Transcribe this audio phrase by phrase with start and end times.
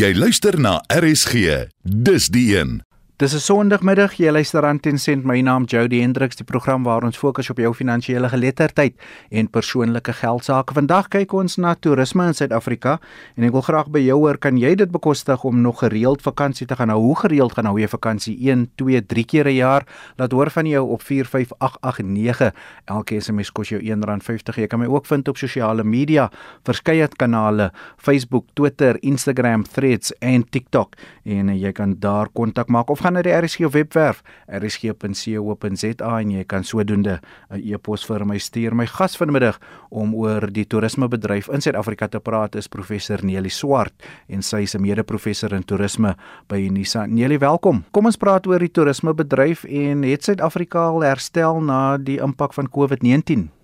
[0.00, 1.66] Jy luister na RSG.
[1.84, 2.78] Dis die een.
[3.20, 4.14] Dis 'n Sondagmiddag.
[4.16, 5.24] Jy luister aan Ten Cent.
[5.24, 8.94] My naam Jody Hendriks, die program waar ons fokus op jou finansiële geletterdheid
[9.28, 10.72] en persoonlike geld sake.
[10.72, 12.98] Vandag kyk ons na toerisme in Suid-Afrika
[13.36, 16.66] en ek wil graag by jou hoor, kan jy dit bekostig om nog gereeld vakansie
[16.66, 16.88] te gaan?
[16.88, 18.38] Nou, hoe gereeld gaan hou jy vakansie?
[18.50, 19.86] 1, 2, 3 keer 'n jaar?
[20.16, 22.54] Laat hoor van jou op 45889.
[22.84, 24.56] Elke SMS kos jou R1.50.
[24.56, 26.30] Jy kan my ook vind op sosiale media,
[26.64, 30.94] verskeie kanale, Facebook, Twitter, Instagram, Threads en TikTok
[31.24, 36.30] en jy kan daar kontak maak of gaan gaan na die RSG webwerf rsg.co.za en
[36.30, 37.18] jy kan sodoende
[37.50, 38.74] 'n e-pos vir my stuur.
[38.74, 39.58] My gas vanmiddag
[39.90, 43.92] om oor die toerismebedryf in Suid-Afrika te praat is professor Nelie Swart
[44.28, 46.14] en sy is 'n mede-professor in toerisme
[46.48, 47.06] by Unisa.
[47.06, 47.84] Nelie, welkom.
[47.90, 52.68] Kom ons praat oor die toerismebedryf en het Suid-Afrika al herstel na die impak van
[52.68, 53.59] COVID-19?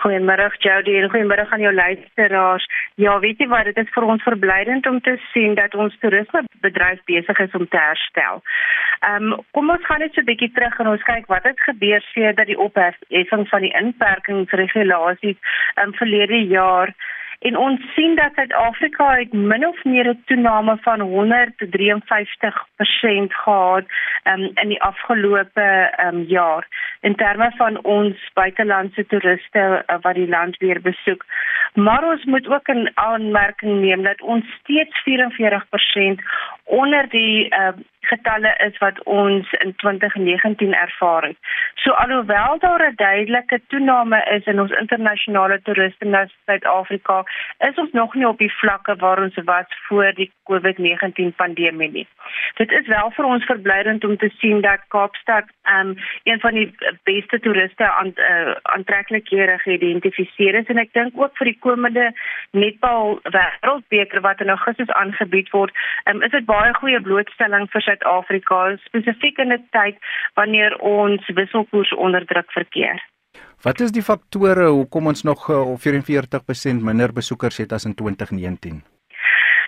[0.00, 2.66] Goeiemôre Jody en goeiemôre aan jou luisteraars.
[2.94, 7.04] Ja, weet jy wat, dit is vir ons verblydend om te sien dat ons toerismebedryf
[7.10, 8.42] besig is om te herstel.
[9.00, 11.60] Ehm um, kom ons gaan net so 'n bietjie terug en ons kyk wat het
[11.68, 15.38] gebeur sedert die opheffing van die inperkingsregulasies
[15.76, 16.94] in um, verlede jaar.
[17.40, 23.84] En ons sien dat Suid-Afrika het min of meer 'n toename van 153% gehad
[24.24, 26.66] um, in die afgelope um, jaar
[27.00, 31.24] in terme van ons buitelandse toeriste uh, wat die land weer besoek.
[31.74, 36.22] Maar ons moet ook 'n aanmerking neem dat ons steeds 44%
[36.64, 37.68] onder die uh,
[38.00, 41.36] getalle is wat ons in 2019 ervaar het.
[41.74, 47.24] So alhoewel daar 'n duidelike toename is in ons internasionale toeriste na Suid-Afrika,
[47.58, 52.06] is ons nog nie op die vlakke waar ons was voor die COVID-19 pandemie nie.
[52.54, 55.44] Dit is wel vir ons verblydend om te sien dat Kaapstad
[55.78, 61.36] um een van die beste toeriste aan uh, aantreklikhede geïdentifiseer is en ek dink ook
[61.36, 62.12] vir die komende
[62.50, 68.76] netbal wêreldbeker wat in Augustus aangebied word, um, is dit baie goeie blootstelling vir Suid-Afrika
[68.86, 69.96] spesifiek in 'n tyd
[70.34, 73.02] wanneer ons wisselkoers onder druk verkeer.
[73.62, 78.82] Wat is die faktore hoekom ons nog 44% minder besoekers het as in 2019?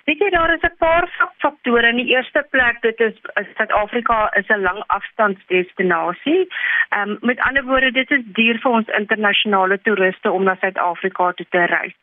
[0.03, 1.87] Weet jy daar is 'n paar faktore.
[1.87, 3.15] In die eerste plek, dit is
[3.55, 6.47] Suid-Afrika is 'n lang afstandsdestinasie.
[6.89, 11.31] Ehm um, met ander woorde, dit is duur vir ons internasionale toeriste om na Suid-Afrika
[11.31, 11.95] toe te reis.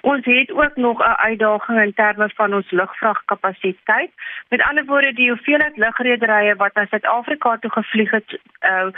[0.00, 4.10] Ons het ook nog 'n uitdaging in terme van ons lugvragkapasiteit.
[4.48, 8.88] Met ander woorde, die hoeveelheid lugrederye wat na Suid-Afrika toe gevlieg het uh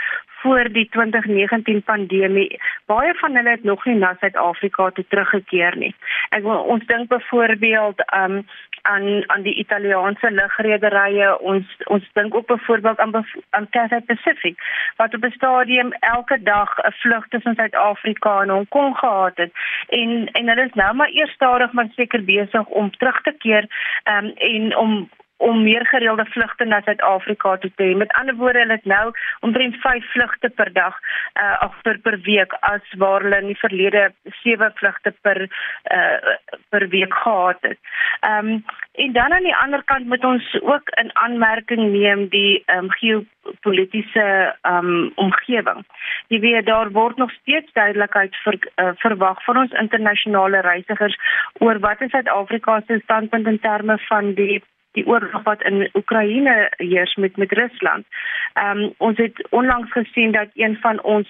[0.47, 5.95] voor die 2019 pandemie, baie van hulle het nog nie na Suid-Afrika toe teruggekeer nie.
[6.37, 8.45] Ek wil ons dink byvoorbeeld um
[8.87, 13.15] aan aan die Italiaanse lugrederye ons ons dink ook byvoorbeeld aan
[13.51, 14.63] aan Cathay Pacific
[14.97, 19.53] wat op 'n stadium elke dag 'n vlug tussen Suid-Afrika en Hong Kong gehad het
[19.89, 23.65] en en hulle is nou maar eers stadig maar seker besig om terug te keer
[24.13, 27.97] um, en om om meer gereelde vlugte na Suid-Afrika toe te hê.
[27.97, 30.97] Met ander woorde, hulle het nou omtrent 5 vlugte per dag
[31.43, 36.37] uh of per per week as waar hulle in die verlede 7 vlugte per uh
[36.71, 37.79] per week gehad het.
[38.21, 38.65] Ehm um,
[38.97, 42.91] en dan aan die ander kant moet ons ook in aanmerking neem die ehm um,
[42.91, 45.85] geopolitiese ehm um, omgewing.
[46.29, 51.19] Jy weet daar word nog steeds duidelikheid ver, uh, verwag van ons internasionale reisigers
[51.59, 54.63] oor wat is Suid-Afrika se standpunt in terme van die
[54.97, 58.05] die oorlog wat in Oekraïne heers met met Rusland.
[58.53, 61.29] Ehm um, ons het onlangs gesien dat een van ons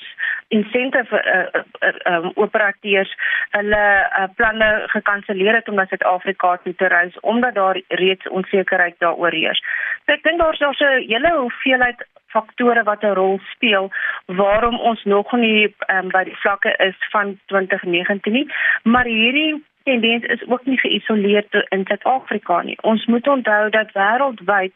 [0.48, 3.14] insentive uh, uh, uh, um, operateurs
[3.50, 3.84] hulle
[4.18, 9.34] uh, planne gekanselleer het om na Suid-Afrika toe te reis omdat daar reeds onsekerheid daaroor
[9.34, 9.62] heers.
[10.04, 13.90] So ek dink daar's daar's 'n hele hoeveelheid faktore wat 'n rol speel
[14.26, 18.48] waarom ons nog nie um, by die vlakke is van 2019 nie,
[18.82, 22.76] maar hierdie tendens is ook nie geïsoleer in Suid-Afrika nie.
[22.82, 24.72] Ons moet onthou dat wêreldwyd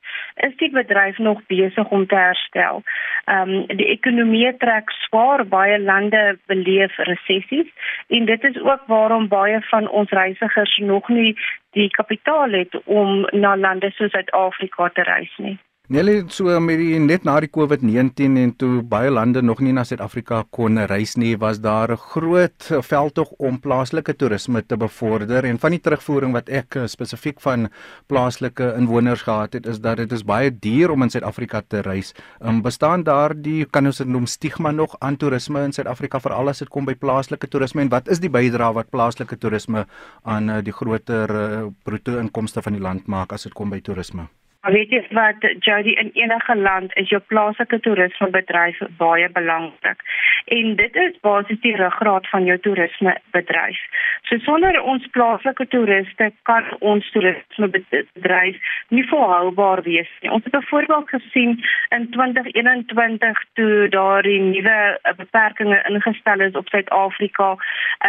[0.46, 2.82] is die bedryf nog besig om te herstel.
[3.24, 7.70] Ehm um, die ekonomie trek swaar, baie lande beleef resessies
[8.08, 11.34] en dit is ook waarom baie van ons reisigers nog nie
[11.78, 15.58] die kapitaal het om na lande soos Suid-Afrika te reis nie.
[15.90, 19.82] Nelly so met die net na die COVID-19 en toe baie lande nog nie na
[19.82, 25.58] Suid-Afrika kon reis nie, was daar 'n groot veldtog om plaaslike toerisme te bevorder en
[25.58, 27.68] van die terugvoering wat ek eh, spesifiek van
[28.06, 32.14] plaaslike inwoners gehad het, is dat dit is baie duur om in Suid-Afrika te reis.
[32.40, 36.48] Um, bestaan daar die kan ons dit noem stigma nog aan toerisme in Suid-Afrika veral
[36.48, 39.86] as dit kom by plaaslike toerisme en wat is die bydrae wat plaaslike toerisme
[40.22, 43.80] aan uh, die groter uh, bruto inkomste van die land maak as dit kom by
[43.80, 44.28] toerisme?
[44.60, 50.02] Maar weet jy wat Jody in enige land is jou plaaslike toerismebedryf baie belangrik.
[50.44, 53.80] En dit is basies die ruggraat van jou toerismebedryf.
[54.28, 58.58] So sonder ons plaaslike toeriste kan ons toerismebedryf
[58.88, 60.30] nie volhoubaar wees nie.
[60.30, 61.56] Ons het byvoorbeeld gesien
[61.88, 67.50] in 2021 toe daar die nuwe beperkings ingestel is op Suid-Afrika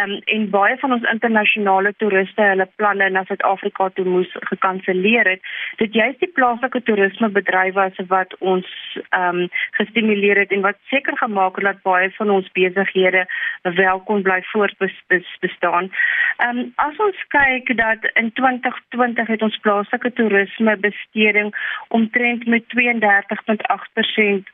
[0.02, 5.52] um, en baie van ons internasionale toeriste hulle planne na Suid-Afrika toe moes gekanselleer het.
[5.76, 6.04] Dit die
[6.42, 8.68] plaaslike toerismebedryf was wat ons
[9.08, 9.48] ehm um,
[9.78, 13.26] gestimuleer het en wat seker gemaak het dat baie van ons besighede
[13.62, 15.90] wel kon bly voortbestaan.
[16.36, 21.54] Ehm um, as ons kyk dat in 2020 het ons plaaslike toerisme besteding
[21.88, 22.82] omtrent met 32.8%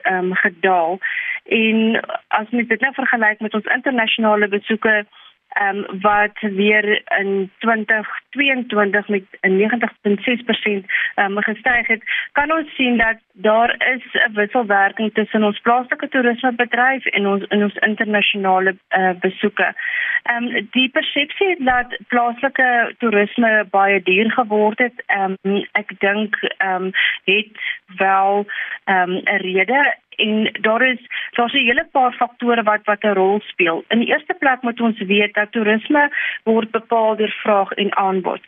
[0.03, 0.99] ehm um, gedaal
[1.45, 5.07] en as mens dit nou vergelyk met ons internasionale besoeke
[5.49, 12.03] ehm um, wat weer in 2022 met 'n 90.6% ehm um, gestyg het,
[12.33, 17.63] kan ons sien dat daar is 'n wisselwerking tussen ons plaaslike toerismebedryf en ons in
[17.63, 19.75] ons internasionale uh, besoeke.
[20.23, 26.37] Ehm um, die persepsie dat plaaslike toerisme baie duur geword het, ehm um, ek dink
[26.57, 26.91] ehm um,
[27.25, 27.55] het
[27.97, 28.47] wel
[28.85, 31.01] ehm um, 'n rede en daar is
[31.31, 33.85] daar's 'n hele paar faktore wat wat 'n rol speel.
[33.89, 36.11] In die eerste plek moet ons weet dat toerisme
[36.45, 38.41] word bepaal deur vraag en aanbod.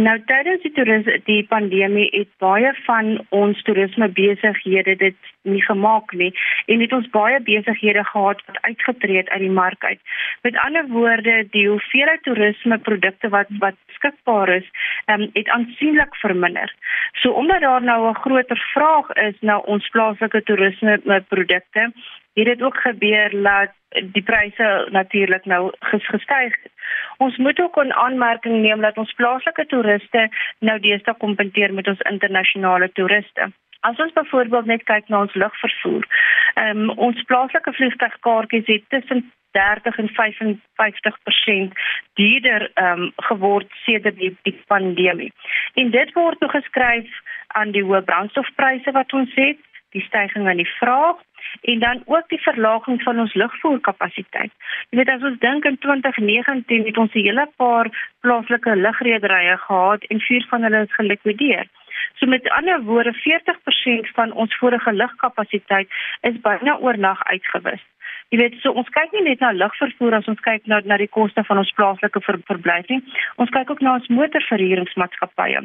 [0.00, 6.14] Nou tydens die toerisme die pandemie het baie van ons toerisme besighede dit nie gemaak
[6.16, 6.30] nie
[6.72, 10.00] en het ons baie besighede gehad wat uitgetree het uit die mark uit.
[10.48, 14.70] Met ander woorde, die hoeveelheid toerisme produkte wat wat beskikbaar is,
[15.12, 16.72] um, het aansienlik verminder.
[17.20, 21.92] So omdat daar nou 'n groter vraag is na ons plaaslike toerisme produkte,
[22.34, 23.70] het dit ook gebeur dat
[24.00, 26.72] die pryse natuurlik nou gestyg het.
[27.16, 32.00] Ons moet ook 'n aanmerking neem dat ons plaaslike toeriste nou deesdae kompeteer met ons
[32.00, 33.52] internasionale toeriste.
[33.80, 36.06] As ons byvoorbeeld net kyk na ons lugvervoer,
[36.54, 41.72] ehm um, ons plaaslike vliegtuigkaartjies het tussen 30 en 55%
[42.14, 45.32] duurder ehm um, geword sedert die, die pandemie.
[45.74, 47.10] En dit word toegeskryf
[47.46, 49.58] aan die hoë brandstofpryse wat ons het,
[49.90, 51.16] die stygings in die vraag
[51.60, 54.52] en dan ook die verlaging van ons lugvoerkapasiteit.
[54.90, 57.86] Jy weet as ons dink in 2019 het ons 'n hele paar
[58.20, 61.66] plaaslike lugrederye gehad en vier van hulle is gelikwideer.
[62.14, 65.88] So met ander woorde 40% van ons vorige lugkapasiteit
[66.20, 67.82] is byna oornag uitgewis.
[68.32, 71.10] Jy weet, so ons kyk nie net na lugvervoer as ons kyk na na die
[71.16, 73.02] koste van ons plaaslike ver, verblyf nie.
[73.42, 75.60] Ons kyk ook na ons motorverhuuringsmaatskappye.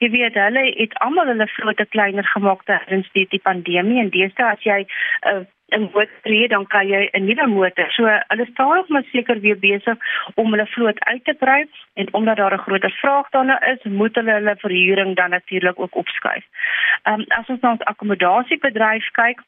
[0.00, 4.54] Jy weet, hulle het almal hulle vlotte kleiner gemaak tydens die, die pandemie en deesdae
[4.54, 4.88] as jy 'n
[5.34, 7.90] uh, en wat tree dan kan jy 'n nuwe motor.
[7.92, 9.98] So hulle staan ook maar seker weer besig
[10.34, 14.14] om hulle vloot uit te brei en omdat daar 'n groter vraag daarna is, moet
[14.14, 16.44] hulle hulle verhuuring dan natuurlik ook opskuif.
[17.02, 19.40] Ehm um, as ons na ons akkommodasiebedryf kyk,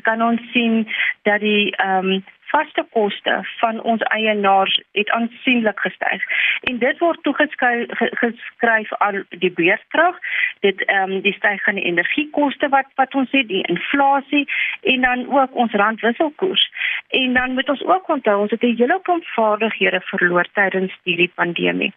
[0.00, 0.88] kan ons sien
[1.22, 6.22] dat die ehm um, vaste koste van ons eienaars het aansienlik gestyg.
[6.68, 10.18] En dit word toegeskryf aan die beurtkrag,
[10.60, 14.44] dit ehm um, die stygende energiekoste wat wat ons het, die inflasie
[14.82, 16.70] en dan ook ons randwisselkoers.
[17.08, 21.32] En dan moet ons ook onthou ons het 'n hele klomp vaardighede verloor tydens hierdie
[21.34, 21.92] pandemie.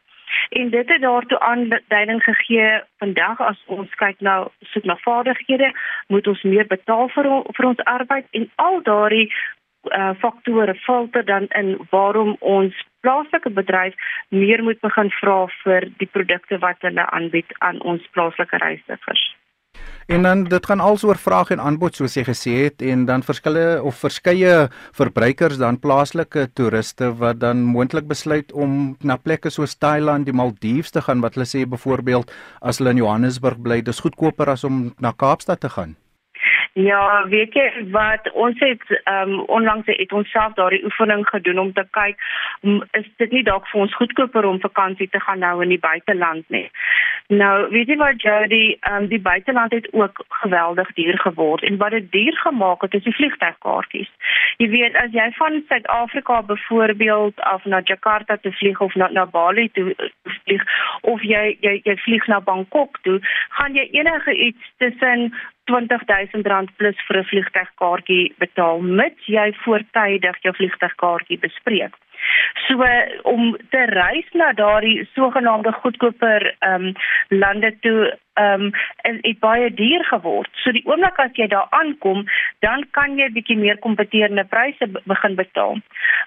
[0.49, 5.71] En dit het daartoe aanduiding gegee vandag as ons kyk nou soek na vaardighede,
[6.07, 11.47] moet ons meer betaal vir vir ons arbeid en al daardie uh, faktore filter dan
[11.47, 13.93] in waarom ons plaaslike bedryf
[14.29, 19.25] meer moet begin vra vir die produkte wat hulle aanbied aan ons plaaslike reisgevers.
[20.05, 23.81] En dan dit gaan alsoor vraag en aanbod soos jy gesê het en dan verskille
[23.81, 30.29] of verskeie verbruikers dan plaaslike toeriste wat dan moontlik besluit om na plekke soos Thailand,
[30.29, 32.29] die Maldiwe te gaan wat hulle sê byvoorbeeld
[32.61, 35.97] as hulle in Johannesburg bly, dis goedkoper as om na Kaapstad te gaan.
[36.77, 41.59] Ja, weet jy wat ons het ehm um, onlangs het ons self daardie oefening gedoen
[41.59, 42.19] om te kyk
[42.99, 46.43] is dit nie dalk vir ons goedkoper om vakansie te gaan nou in die buiteland
[46.49, 46.65] nie.
[47.27, 51.77] Nou, weet jy wat Jody, ehm um, die buiteland het ook geweldig duur geword en
[51.77, 54.11] wat dit duur gemaak het is die vliegtuigkaartjies.
[54.57, 59.25] Jy weet as jy van Suid-Afrika byvoorbeeld af na Jakarta toe vlieg of na, na
[59.25, 60.67] Bali toe vlieg
[61.01, 65.31] of jy jy jy vlieg na Bangkok toe, gaan jy enige iets tussen
[65.71, 71.93] R20000 plus vir 'n vliegtuigkaartjie betaal mits jy voortydig jou vliegtuigkaartjie bespreek.
[72.67, 72.85] So
[73.23, 76.93] om te reis na daardie sogenaamde goedkoper ehm um,
[77.29, 78.71] lande toe ehm um,
[79.09, 80.49] is dit baie duur geword.
[80.63, 82.25] So die oomblik as jy daar aankom,
[82.65, 85.77] dan kan jy bietjie meer kompeterende pryse begin betaal.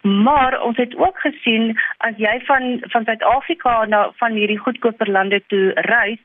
[0.02, 5.42] Maar ons het ook gesien as jy van van Suid-Afrika na van hierdie goedkoper lande
[5.46, 6.22] toe reis,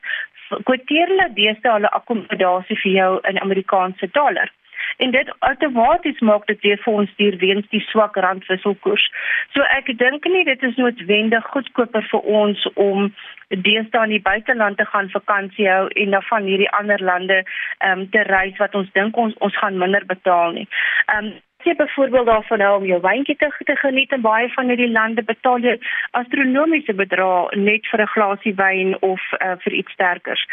[0.50, 4.52] kwoteer hulle deesdae hulle akkommodasie vir jou in Amerikaanse dollar
[4.96, 9.06] en dit outomaties maak dit weer vir ons duur weens die swak randwisselkoers.
[9.54, 13.08] So ek dink nie dit is noodwendig goedkoper vir ons om
[13.48, 18.04] deesdae in die buiteland te gaan vakansie hou en dan van hierdie ander lande ehm
[18.04, 20.68] um, te reis wat ons dink ons ons gaan minder betaal nie.
[21.06, 21.34] Ehm um,
[21.64, 25.22] jy byvoorbeeld daarvan nou om jou wyntjie te, te geniet in baie van hierdie lande
[25.22, 25.74] betaal jy
[26.20, 30.44] astronomiese bedrae net vir 'n glasie wyn of uh, vir iets sterkers.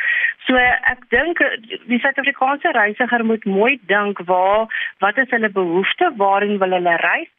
[0.47, 0.55] So
[0.93, 1.43] ek dink
[1.91, 4.67] die Suid-Afrikaanse reisiger moet mooi dink waar
[4.99, 7.31] wat is hulle behoeftes, waarheen wil hulle reis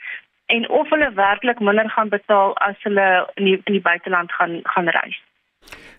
[0.47, 4.61] en of hulle werklik minder gaan betaal as hulle in die, in die buiteland gaan
[4.63, 5.21] gaan reis.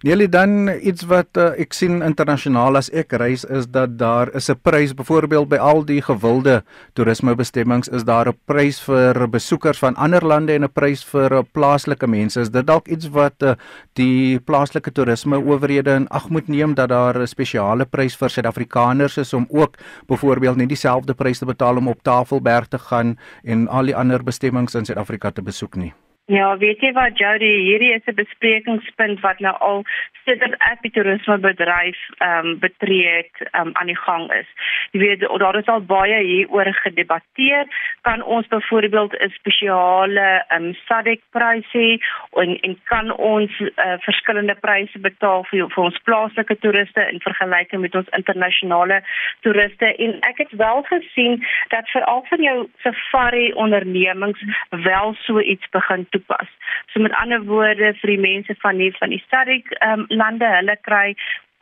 [0.04, 4.50] Nelie dan iets wat uh, ek sien internasionaal as ek reis is dat daar is
[4.52, 6.64] 'n prys byvoorbeeld by al die gewilde
[7.00, 11.42] toerismebestemmings is daar 'n prys vir besoekers van ander lande en 'n prys vir uh,
[11.54, 12.40] plaaslike mense.
[12.40, 13.56] Is dit dalk iets wat uh,
[13.94, 19.18] die plaaslike toerisme owerhede in ag moet neem dat daar 'n spesiale prys vir Suid-Afrikaners
[19.18, 23.68] is om ook byvoorbeeld nie dieselfde prys te betaal om op Tafelberg te gaan en
[23.68, 25.94] al die ander bestemmings in Suid-Afrika te besoek nie?
[26.26, 29.84] Ja, weet jy wat Jody, hierdie is 'n besprekingspunt wat nou al
[30.24, 34.48] sedert ek die toerismebedryf ehm um, betree het um, aan die gang is.
[34.92, 37.68] Jy weet daar is al baie hieroor gedebatteer.
[38.02, 42.00] Kan ons byvoorbeeld 'n spesiale ehm um, SADC prys hê
[42.40, 47.82] en en kan ons uh, verskillende pryse betaal vir vir ons plaaslike toeriste in vergelyking
[47.82, 49.04] met ons internasionale
[49.42, 49.96] toeriste?
[49.96, 54.40] En ek het wel gesien dat veral van jou safari ondernemings
[54.70, 56.50] wel so iets begin toepas.
[56.94, 60.78] So met ander woorde vir die mense van hier van die SADC um, lande, hulle
[60.88, 61.14] kry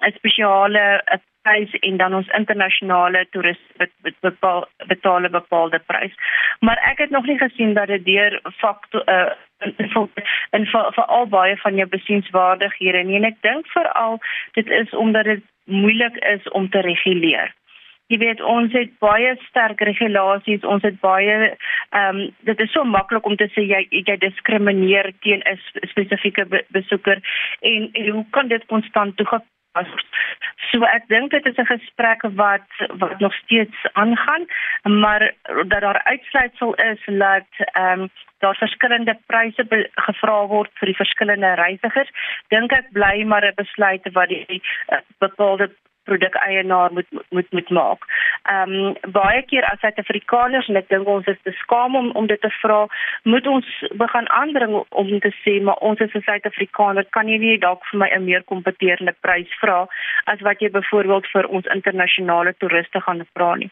[0.02, 0.86] 'n spesiale
[1.42, 3.90] prys en dan ons internasionale toeriste
[4.22, 6.14] bepaal betaal 'n bepaalde prys.
[6.60, 9.32] Maar ek het nog nie gesien dat dit deur faktor uh,
[10.56, 14.20] en vir vir al baie van jou besienswaardighede en ek dink veral
[14.52, 17.54] dit is omdat dit moeilik is om te reguleer
[18.12, 22.84] jy weet ons het baie sterk regulasies ons het baie ehm um, dit is so
[22.84, 27.24] maklik om te sê jy jy diskrimineer teen 'n spesifieke be besoeker
[27.62, 29.92] en en hoe kan dit konstant toegepas
[30.72, 32.68] so ek dink dit is 'n gesprek wat
[33.04, 34.46] wat nog steeds aangaan
[34.84, 38.10] maar dat daar uitsluitsel is dat ehm um,
[38.42, 39.64] daar verskillende pryse
[39.96, 42.10] gevra word vir die verskillende reisigers
[42.50, 45.70] dink ek bly maar 'n besluit wat die uh, bepaalde
[46.04, 48.06] produkeienaar moet moet moet maak.
[48.44, 52.28] Ehm um, baie keer as Suid-Afrikaners en ek dink ons is te skaam om om
[52.28, 52.80] dit te vra,
[53.24, 53.68] moet ons
[54.04, 58.00] begin aandring om te sê maar ons is 'n Suid-Afrikaner, kan jy nie dalk vir
[58.00, 59.88] my 'n meer kompeterende prys vra
[60.26, 63.72] as wat jy byvoorbeeld vir ons internasionale toeriste gaan vra nie.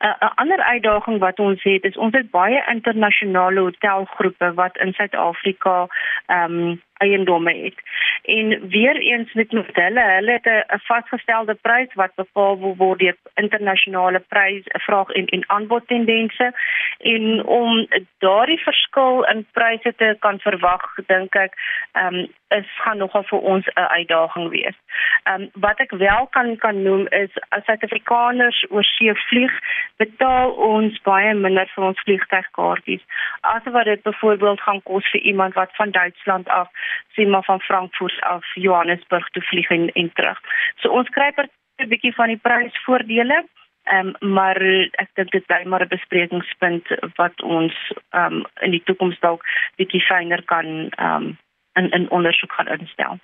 [0.00, 4.92] 'n uh, ander uitdaging wat ons het is ons het baie internasionale hotelgroepe wat in
[4.92, 5.86] Suid-Afrika
[6.26, 7.78] ehm um, eiendomme het.
[8.22, 14.18] En weer eens met hulle, hulle het 'n vasgestelde prys wat bepaal word deur internasionale
[14.28, 16.52] prys, vraag en en aanbod tendense
[16.98, 17.86] en om
[18.18, 21.52] daardie verskil in pryse te kan verwag, dink ek,
[21.92, 24.76] ehm um, is gaan nogal vir ons 'n uitdaging wees.
[25.22, 29.52] Ehm um, wat ek wel kan kan noem is as Suid-Afrikaners oor see vlieg,
[29.96, 33.04] betaal ons baie minder vir ons vliegtuigkaartjies
[33.40, 36.68] as wat dit byvoorbeeld gaan kos vir iemand wat van Duitsland af
[37.14, 40.40] sien maar van Frankfurt af Johannesburg toe vlieg en, en terug.
[40.76, 43.44] So ons kry 'n bietjie van die prysvoordele.
[43.88, 44.58] Ehm um, maar
[45.02, 47.74] ek dink dit bly maar 'n besprekingspunt wat ons
[48.10, 49.44] ehm um, in die toekoms dalk
[49.76, 51.38] bietjie fyner kan ehm um,
[51.72, 53.18] in in ondersoek gaan instel.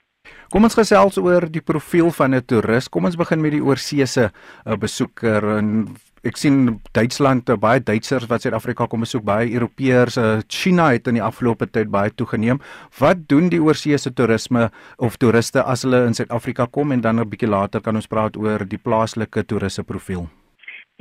[0.54, 2.90] Kom ons gesels oor die profiel van 'n toerist.
[2.90, 8.28] Kom ons begin met die oorseese uh, besoeker en ek sien Duitsland, uh, baie Duitsers
[8.30, 12.60] wat Suid-Afrika kom besoek, baie Europeërs, uh, China het in die afgelope tyd baie toegeneem.
[12.98, 17.28] Wat doen die oorseese toerisme of toeriste as hulle in Suid-Afrika kom en dan 'n
[17.28, 20.28] bietjie later kan ons praat oor die plaaslike toeriste profiel?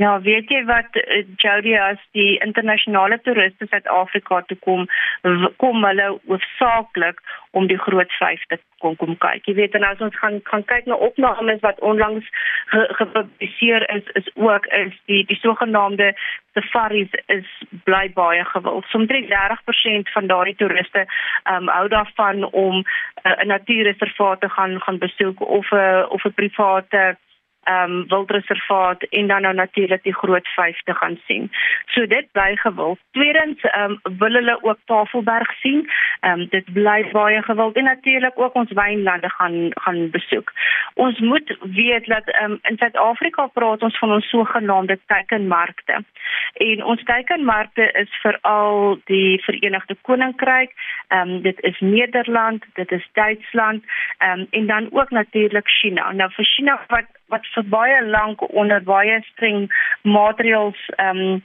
[0.01, 4.87] Ja, weet jy wat uh, Jody as die internasionale toeriste Suid-Afrika toe kom,
[5.61, 7.21] kom hulle hoofsaaklik
[7.53, 9.45] om die groot vyf te kom kom kyk.
[9.45, 12.25] Jy weet en as ons gaan gaan kyk na opnames wat onlangs
[12.73, 16.09] ge, gepubliseer is, is ook is die die sogenaamde
[16.57, 17.45] safaris is
[17.85, 18.89] bly baie gewild.
[18.89, 22.85] Soms 30% van daardie toeriste ehm um, hou daarvan om 'n
[23.29, 27.17] uh, natuurreservaat te gaan gaan besoek of 'n uh, of 'n private
[27.63, 31.51] ehm um, wildreservaat en dan nou natuurlik die groot 5 te gaan sien.
[31.85, 32.99] So dit bly gewild.
[33.11, 35.89] Tweedens ehm um, wil hulle ook Tafelberg sien.
[36.19, 40.51] Ehm um, dit bly baie gewild en natuurlik ook ons wynlande gaan gaan besoek.
[40.93, 46.03] Ons moet weet dat ehm um, in Suid-Afrika praat ons van ons sogenaamde teikenmarkte.
[46.53, 50.71] En ons teikenmarkte is veral die Verenigde Koninkryk,
[51.07, 53.83] ehm um, dit is Nederland, dit is Duitsland,
[54.17, 56.11] ehm um, en dan ook natuurlik China.
[56.11, 59.65] Nou vir China wat wat vir baie lank onder baie streng
[60.17, 61.41] maatreëls ehm um,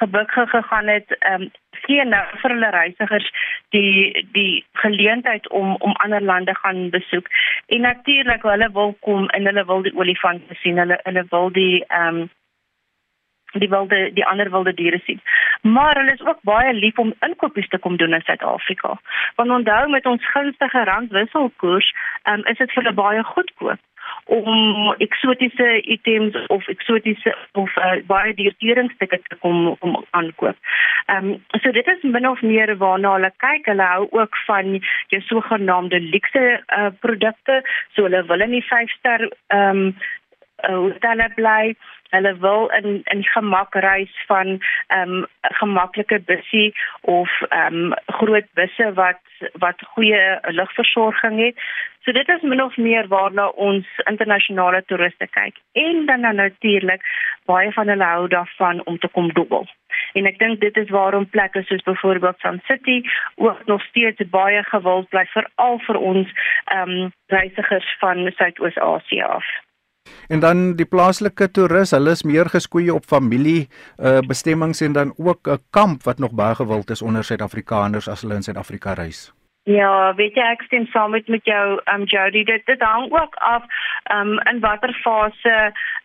[0.00, 1.50] gebuk gegaan het ehm um,
[1.86, 3.28] gee nou vir hulle reisigers
[3.76, 7.28] die die geleentheid om om ander lande gaan besoek.
[7.66, 10.78] En natuurlik hulle wil kom en hulle wil die olifante sien.
[10.78, 12.28] Hulle hulle wil die ehm um,
[13.62, 15.20] die wilde die ander wilde diere sien.
[15.62, 19.00] Maar hulle is ook baie lief om inkopies te kom doen in Suid-Afrika.
[19.34, 23.80] Want onthou met ons gunstige randwisselkoers, um, is dit vir hulle baie goedkoop
[24.26, 30.58] om eksotiese items of eksotiese of uh, baie dierteringstukke te kom om aankoop.
[31.06, 33.70] Ehm um, so dit is min of meer waarna hulle kyk.
[33.70, 34.78] Hulle hou ook van
[35.14, 37.62] jou sogenaamde luxe uh, produkte.
[37.94, 39.96] So hulle wil in die 5-ster ehm um,
[40.62, 41.74] hotelle bly.
[42.10, 48.46] Hulle wil in in gemak reis van ehm um, gemaklike bussie of ehm um, groot
[48.54, 49.20] busse wat
[49.52, 51.56] wat goeie lugversorging het.
[52.04, 55.56] So dit is min of meer waarna ons internasionale toeriste kyk.
[55.72, 57.02] En dan, dan natuurlik
[57.44, 59.66] baie van hulle hou daarvan om te kom dobbel.
[60.12, 63.02] En ek dink dit is waarom plekke soos byvoorbeeld Sun City
[63.34, 66.32] ook nog steeds baie gewild bly veral vir ons
[66.64, 69.46] ehm um, reisigers van Suidoos-Asië af.
[70.28, 75.14] En dan die plaaslike toerus, hulle is meer geskoei op familie uh bestemmings en dan
[75.16, 79.32] ook 'n kamp wat nog baie gewild is onder Suid-Afrikaners as hulle in Suid-Afrika reis.
[79.66, 83.34] Ja, weet jy ek stem saam met met jou um Jody dit dit hang ook
[83.34, 83.64] af
[84.14, 85.54] um in watter fase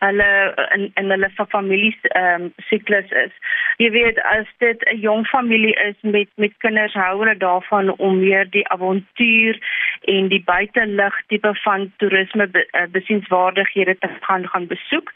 [0.01, 0.29] hulle
[0.75, 3.35] in in hulle familie um siklus is.
[3.81, 8.19] Jy weet as dit 'n jong familie is met met kinders hou hulle daarvan om
[8.19, 9.57] meer die avontuur
[10.01, 15.11] en die buitelug tipe van toerisme be, uh, besienswaardighede te gaan gaan besoek.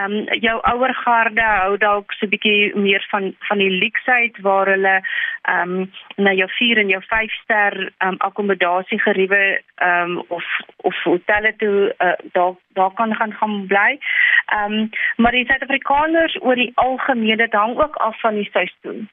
[0.00, 4.66] Um jou ouer garde hou dalk so 'n bietjie meer van van die luksheid waar
[4.66, 5.02] hulle
[5.48, 10.44] um na jou 4 en jou 5 ster um, akkommodasie geriewe um, of
[10.76, 13.98] of hotelle toe uh, daar daar kan gaan gaan bly.
[14.46, 19.06] Ehm um, maar die Suid-Afrikaners oor die algemeen dit hang ook af van die seisoen.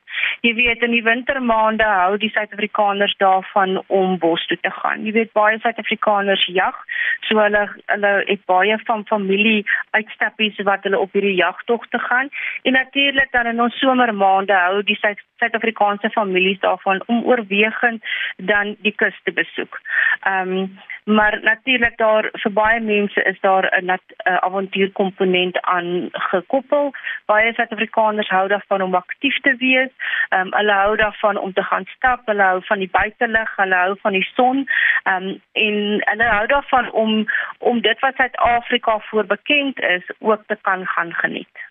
[0.45, 5.05] Jy weet in die wintermaande hou die Suid-Afrikaners daarvan om bos toe te gaan.
[5.07, 6.77] Jy weet baie Suid-Afrikaners jag,
[7.27, 9.63] so hulle hulle het baie van familie
[9.97, 12.31] uitstappies wat hulle op hierdie jagtogte gaan.
[12.63, 18.03] En natuurlik dan in ons somermaande hou die Suid-Afrikaanse families daarvan om oorwegend
[18.37, 19.79] dan die kus te besoek.
[20.23, 26.93] Ehm um, maar natuurlik daar vir baie mense is daar 'n avontuurkomponent aan gekoppel.
[27.25, 29.91] Baie Suid-Afrikaners hou daarvan om aktief te wees.
[30.29, 33.75] Ehm um, hulle hou daarvan om te gaan stap, hulle hou van die buitelug, hulle
[33.75, 34.65] hou van die son.
[35.03, 35.77] Ehm um, en
[36.11, 37.25] hulle hou daarvan om
[37.59, 41.69] om dit wat Suid-Afrika voor bekend is ook te kan gaan geniet.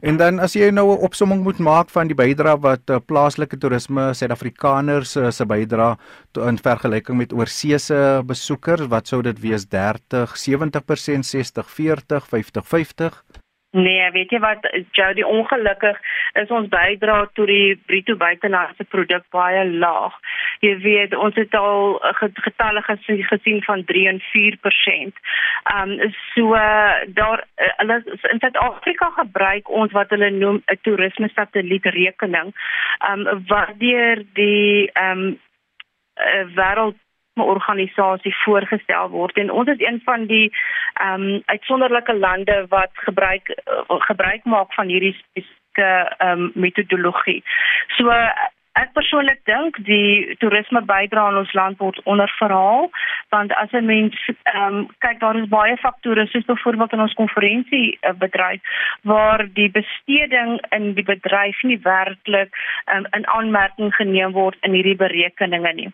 [0.00, 3.56] En dan as jy nou 'n opsomming moet maak van die bydrae wat uh, plaaslike
[3.56, 5.96] toerisme Suid-Afrikaners uh, se bydrae
[6.48, 13.22] in vergelyking met oorseese besoekers, wat sou dit wees 30, 70%, 60, 40, 50, 50?
[13.76, 14.64] Nee, weet jy wat
[14.96, 15.98] Jody ongelukkig
[16.40, 20.14] is ons bydra tot die bruto buitelandse produk baie laag.
[20.64, 21.98] Jy weet ons het al
[22.46, 25.20] getalle gesien van 3 en 4%.
[25.74, 26.56] Ehm um, so
[27.20, 32.54] daar hulle in Suid-Afrika gebruik ons wat hulle noem 'n toerisme satellietrekening.
[32.98, 35.40] Ehm um, waardeur die ehm um,
[36.56, 36.96] wêreld
[37.44, 40.52] organisasie voorgestel word en ons is een van die
[40.94, 47.42] ehm um, uitsonderlike lande wat gebruik uh, gebruik maak van hierdie spesifieke ehm um, metodologie.
[47.96, 48.10] So
[48.76, 52.90] ek persoonlik dink die toerisme bydra aan ons land word onderverhaal
[53.34, 57.18] want as 'n mens ehm um, kyk daar is baie faktore soos byvoorbeeld in ons
[57.22, 58.60] konferensie bedryf
[59.02, 62.50] waar die besteding in die bedryf nie werklik
[62.94, 65.90] um, in aanmerking geneem word in hierdie berekeninge nie.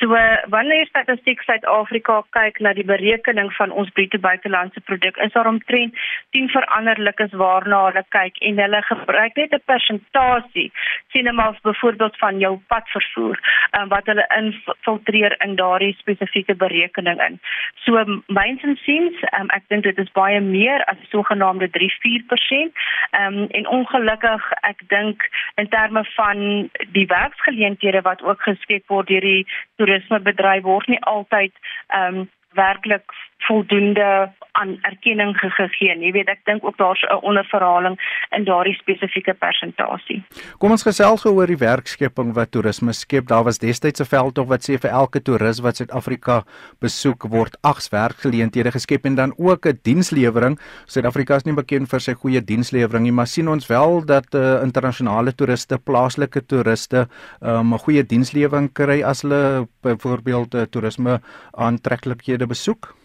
[0.00, 5.50] So wanneer Statistiek Suid-Afrika kyk na die berekening van ons bruto buitelandse produk, is daar
[5.50, 5.96] omtrent
[6.36, 10.70] 10 veranderlikes waarna hulle kyk en hulle gebruik net 'n persentasie
[11.10, 13.38] sien hulle maar byvoorbeeld van jou padvervoer
[13.78, 17.40] um, wat hulle infiltreer in daardie spesifieke berekening in.
[17.84, 22.72] So myns en siens, um, ek dink dit is baie meer as sogenaamde 3-4%.
[23.18, 29.26] Um, en ongelukkig ek dink in terme van die werksgeleenthede wat ook geskep word deur
[29.26, 29.46] die
[29.88, 31.54] toerismebedryf word nie altyd
[31.88, 33.12] ehm um, werklik
[33.46, 36.08] voldoende aan erkenning gegee nie.
[36.08, 37.96] Jy weet ek dink ook daar's 'n onderverhaling
[38.36, 40.22] in daardie spesifieke persentasie.
[40.58, 43.26] Kom ons gesels oor die werkskepping wat toerisme skep.
[43.26, 46.44] Daar was destyds 'n veldtog wat sê vir elke toerist wat Suid-Afrika
[46.80, 50.58] besoek word 8 werkgeleenthede geskep en dan ook 'n dienslewering.
[50.86, 54.62] Suid-Afrika is nie bekend vir sy goeie dienslewering nie, maar sien ons wel dat uh,
[54.62, 57.08] internasionale toeriste, plaaslike toeriste
[57.40, 61.20] um, 'n goeie dienslewering kry as hulle byvoorbeeld uh, toerisme
[61.52, 62.97] aantreklikhede besoek?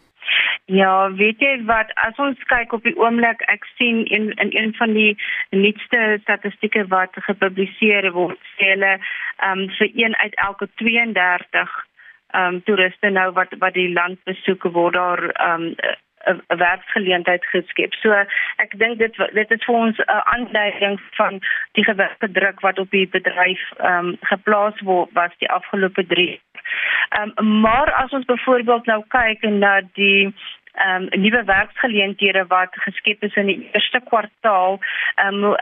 [0.66, 4.72] Ja, weet jy wat as ons kyk op die oomblik, ek sien in in een
[4.78, 5.12] van die
[5.52, 11.74] nuutste statistieke wat gepubliseer word, sê hulle ehm um, vir een uit elke 32
[12.32, 15.76] ehm um, toeriste nou wat wat die land besoek word daar ehm um,
[16.26, 17.94] 'n werksgeleentheid geskep.
[17.94, 18.12] So
[18.64, 21.40] ek dink dit dit is vir ons 'n aanduiding van
[21.72, 26.42] die gewigte druk wat op die bedryf ehm um, geplaas word was die afgelope 3.
[27.10, 30.34] Ehm um, maar as ons byvoorbeeld nou kyk na die
[30.74, 34.80] ehm um, nuwe werksgeleenthede wat geskep is in die eerste kwartaal,
[35.16, 35.56] ehm um,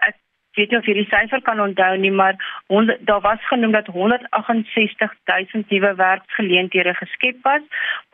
[0.56, 2.36] weet nie of jy die syfer kan onthou nie, maar
[2.72, 7.64] hond, daar was genoem dat 168 000 nuwe werksgeleenthede geskep was,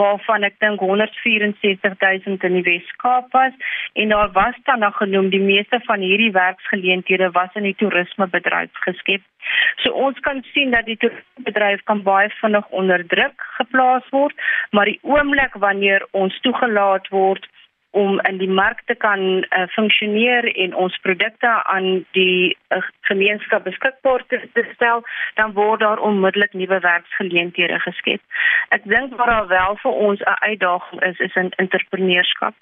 [0.02, 1.98] waarvan ek dink 164
[2.28, 3.54] 000 in die Wes-Kaap was
[3.94, 8.86] en daar was dan nog genoem die meeste van hierdie werksgeleenthede was in die toerismebedryf
[8.86, 9.26] geskep.
[9.82, 14.36] So ons kan sien dat die toerismebedryf kan baie vinnig onder druk geplaas word,
[14.72, 17.48] maar die oomblik wanneer ons toegelaat word
[18.02, 23.64] om in die mark te kan uh, funksioneer en ons produkte aan die uh, gemeenskap
[23.64, 25.04] beskikbaar te, te stel,
[25.40, 28.22] dan word daar onmiddellik nuwe werksgeleenthede geskep.
[28.76, 32.56] Ek dink wat daar wel vir ons 'n uitdaging is, is in entrepreneurskap.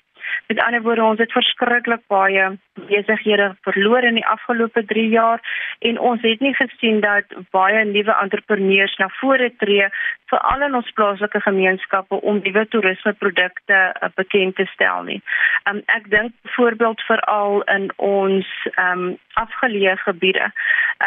[0.48, 5.42] Met ander woorde, ons het verskriklik baie besighede verloor in die afgelope 3 jaar
[5.80, 9.90] en ons het nie gesien dat baie nuwe entrepreneurs na vore tree
[10.26, 15.22] veral in ons plaaslike gemeenskappe om nuwe toerismeprodukte uh, bekend te stel nie.
[15.70, 18.50] Um, ek dink byvoorbeeld veral in ons
[18.82, 20.50] um, afgeleë gebiede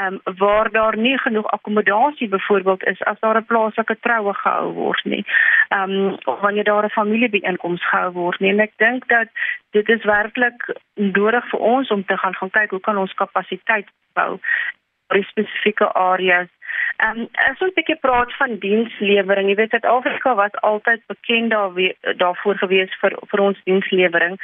[0.01, 5.05] um, waar daar nie genoeg akkommodasie byvoorbeeld is as daar 'n plaaslike troue gehou word
[5.05, 5.25] nie.
[5.69, 8.51] Ehm um, of wanneer daar 'n familiebyeenkoms gehou word nie.
[8.51, 9.18] En ek dink dat
[9.77, 13.89] dit is werklik nodig vir ons om te gaan gaan kyk hoe kan ons kapasiteit
[14.15, 14.39] bou
[15.09, 16.49] vir spesifieke areas
[16.97, 21.51] Ehm um, as ons 'n bietjie praat van dienslewering, jy weet Suid-Afrika was altyd bekend
[21.51, 21.71] daar
[22.23, 24.35] daarvoor gewees vir vir ons dienslewering.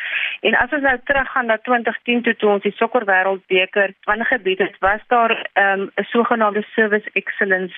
[0.46, 4.76] En as ons nou teruggaan na 2010 toe toe ons die sokker wêreldbeker aangebied het,
[4.86, 7.76] was daar ehm, 'n um, sogenaamde service excellence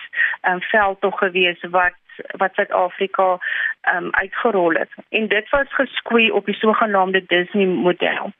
[0.49, 1.97] um, veldtog gewees wat
[2.37, 3.39] wat Suid-Afrika
[3.95, 4.91] um, uitgerol het.
[5.09, 8.33] En dit was geskwie op die sogenaamde Disney model.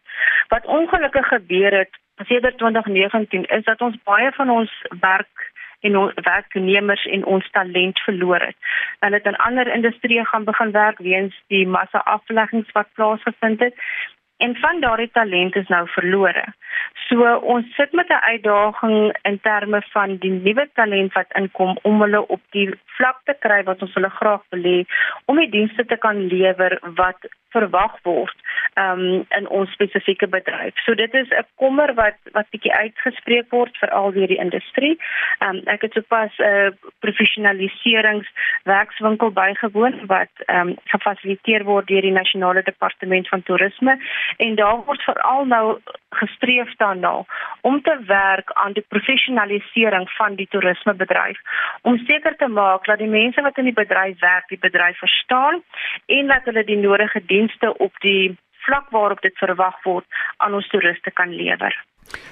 [0.49, 6.13] Wat ongelukkig gebeur het sedert 2019 is dat ons baie van ons werk en ons
[6.15, 8.57] werknemers en ons talent verloor het.
[8.99, 13.75] Hulle het in ander industrieë gaan begin werk weens die massa afleggings wat plaasgevind het
[14.37, 16.45] en van daardie talent is nou verlore.
[17.09, 22.01] So ons sit met 'n uitdaging in terme van die nuwe talent wat inkom om
[22.01, 24.79] hulle op die vlak te kry wat ons hulle graag wil hê
[25.25, 28.37] om die dienste te kan lewer wat verwag word
[28.77, 30.75] um, in ons spesifieke bedryf.
[30.85, 34.99] So dit is 'n kommer wat wat bietjie uitgespreek word veral deur die industrie.
[35.41, 42.63] Um, ek het sopas 'n uh, professionaliseringswerkswinkel bygewoon wat um, gefasiliteer word deur die nasionale
[42.63, 43.99] departement van toerisme
[44.37, 45.79] en daar word veral nou
[46.11, 47.25] gestreef daarna
[47.61, 51.39] om te werk aan die professionalisering van die toerismebedryf
[51.83, 55.63] om seker te maak dat die mense wat in die bedryf werk, die bedryf verstaan
[56.07, 57.46] en dat hulle die nodige dienste
[57.79, 60.05] op die vlak waarop dit verwag word
[60.37, 61.75] aan ons toeriste kan lewer.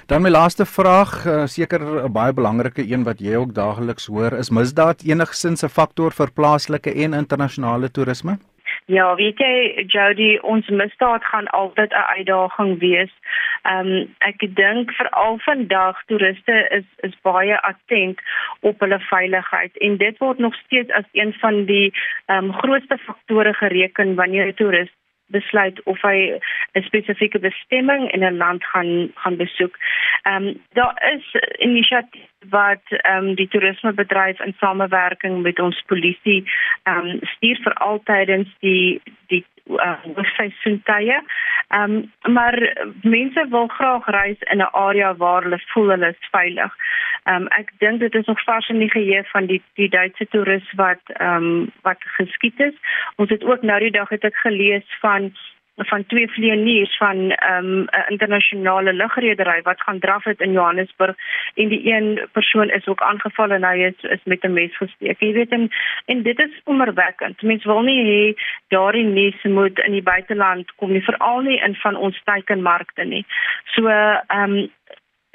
[0.07, 4.33] Dan my laaste vraag, uh, seker 'n baie belangrike een wat jy ook daagliks hoor,
[4.33, 8.37] is misdaad enigsins 'n faktor vir plaaslike en internasionale toerisme?
[8.85, 13.13] Ja, weet jy Jody, ons misdaad gaan altyd 'n uitdaging wees.
[13.61, 18.19] Ehm um, ek dink veral vandag toeriste is is baie attent
[18.59, 21.93] op hulle veiligheid en dit word nog steeds as een van die
[22.25, 24.93] ehm um, grootste faktore gereken wanneer 'n toerist
[25.27, 26.39] besluit of hy
[26.73, 29.77] 'n spesifieke bestemming in 'n land gaan gaan besoek.
[30.21, 31.25] Ehm um, daar is
[31.57, 36.43] inisiatief wat ehm um, die toerismebedryf in samewerking met ons polisie
[36.83, 41.23] ehm um, stuur vir altydens die die uh, seisoentye.
[41.67, 46.27] Ehm um, maar mense wil graag reis in 'n area waar hulle voel hulle is
[46.31, 46.75] veilig.
[47.23, 50.27] Ehm um, ek dink dit is nog vars in die geheue van die die Duitse
[50.27, 52.73] toerist wat ehm um, wat geskiet is.
[53.15, 55.33] Ons het ook nou die dag het ek gelees van
[55.75, 61.15] van twee vlieëniers van 'n um, internasionale lugredery wat gaan draf het in Johannesburg
[61.55, 65.19] en die een persoon is ook aangeval en hy is is met 'n mes gesteek.
[65.19, 65.69] Jy weet en
[66.05, 67.41] en dit is kommerwekkend.
[67.41, 71.75] Mense wil nie hê daardie nuus moet in die buiteland kom nie, veral nie in
[71.75, 73.25] van ons teikenmarkte nie.
[73.65, 74.71] So ehm um,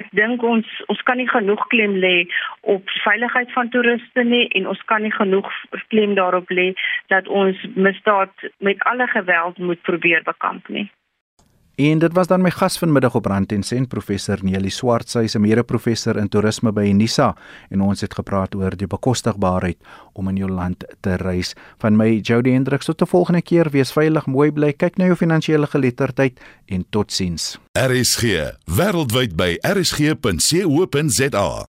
[0.01, 2.15] ek dink ons ons kan nie genoeg klem lê
[2.75, 5.51] op veiligheid van toeriste nie en ons kan nie genoeg
[5.93, 6.71] klem daarop lê
[7.13, 10.89] dat ons misdaad met alle geweld moet probeer bekamp nie.
[11.81, 15.23] En dit was dan my gas vanmiddag op Rand en Sent professor Neli Swart, sy
[15.25, 17.35] is 'n mede-professor in toerisme by Unisa
[17.69, 19.77] en ons het gepraat oor die bekostigbaarheid
[20.13, 21.55] om in jou land te reis.
[21.77, 25.15] Van my Jody Hendriks tot 'n volgende keer, wees veilig, mooi bly, kyk na jou
[25.15, 27.59] finansiële geletterdheid en totsiens.
[27.73, 28.23] RSG,
[28.65, 31.70] wêreldwyd by rsg.co.za.